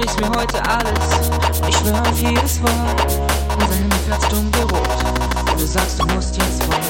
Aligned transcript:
erzähl 0.00 0.04
ich 0.04 0.20
mir 0.20 0.38
heute 0.38 0.62
alles. 0.64 1.30
Ich 1.68 1.84
höre 1.84 2.12
jedes 2.14 2.62
Wort 2.62 3.30
und 3.54 3.72
sein 3.72 3.90
Herz 4.08 4.28
dunkelrot. 4.28 5.50
Und 5.50 5.60
du 5.60 5.66
sagst, 5.66 6.00
du 6.00 6.06
musst 6.06 6.36
jetzt 6.36 6.66
wollen. 6.68 6.89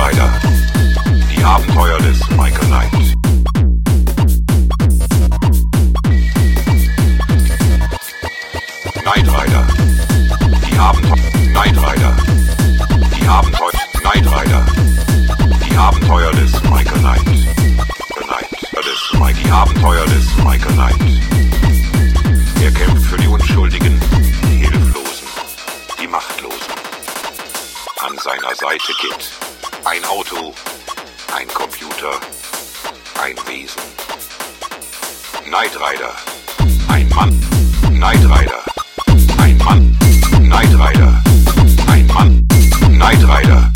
Rider. 0.00 0.32
Die 1.30 1.44
Abenteuer 1.44 1.98
des 1.98 2.18
Michael 2.30 2.66
Knight. 2.68 2.90
Knight 9.02 9.28
Rider. 9.28 9.66
Die 10.66 10.78
Abenteuer. 10.78 11.16
Knight 11.52 11.76
Rider. 11.76 12.16
Die 13.20 13.28
Abenteuer. 13.28 13.70
Knight 14.00 14.26
Rider. 14.26 14.66
Die 15.68 15.76
Abenteuer 15.76 16.32
des 16.32 16.52
Michael 16.62 17.00
Knight. 17.00 17.24
Knight. 18.16 18.52
Äh, 18.72 19.34
die 19.44 19.50
Abenteuer 19.50 20.06
des 20.06 20.36
Michael 20.38 20.72
Knight. 20.72 20.96
Er 22.62 22.72
kämpft 22.72 23.06
für 23.06 23.18
die 23.18 23.28
Unschuldigen, 23.28 24.00
die 24.48 24.66
Hilflosen, 24.66 25.26
die 26.00 26.06
Machtlosen. 26.06 26.72
An 28.02 28.16
seiner 28.16 28.54
Seite 28.54 28.92
Kid. 28.98 29.59
Ein 29.84 30.04
Auto, 30.04 30.54
ein 31.34 31.48
Computer, 31.48 32.20
ein 33.20 33.34
Wesen. 33.46 33.80
Knight 35.44 35.72
Rider. 35.74 36.14
Ein 36.88 37.08
Mann. 37.08 37.40
Knight 37.88 38.22
Rider. 38.24 38.62
Ein 39.38 39.56
Mann. 39.58 39.98
Knight 40.42 40.74
Rider. 40.74 41.22
Ein 41.88 42.06
Mann. 42.08 42.48
Knight 42.90 43.22
Rider. 43.26 43.69